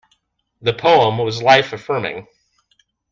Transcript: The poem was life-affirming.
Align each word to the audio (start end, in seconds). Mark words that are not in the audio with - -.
The 0.63 0.73
poem 0.73 1.19
was 1.19 1.43
life-affirming. 1.43 2.25